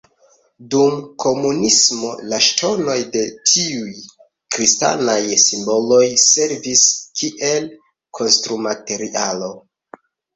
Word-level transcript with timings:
Dum 0.73 0.93
komunismo 1.23 2.13
la 2.29 2.37
ŝtonoj 2.45 2.95
de 3.15 3.21
tiuj 3.49 3.91
kristanaj 4.55 5.17
simboloj 5.43 6.01
servis 6.29 6.81
kiel 7.21 7.69
konstrumaterialo. 8.21 9.51